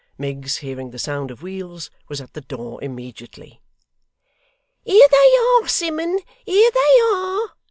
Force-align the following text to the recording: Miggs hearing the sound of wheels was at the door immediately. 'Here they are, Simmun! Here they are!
Miggs 0.17 0.57
hearing 0.57 0.89
the 0.89 0.97
sound 0.97 1.29
of 1.29 1.43
wheels 1.43 1.91
was 2.09 2.19
at 2.19 2.33
the 2.33 2.41
door 2.41 2.83
immediately. 2.83 3.61
'Here 4.83 5.07
they 5.11 5.37
are, 5.37 5.67
Simmun! 5.67 6.17
Here 6.43 6.71
they 6.73 6.99
are! 7.13 7.49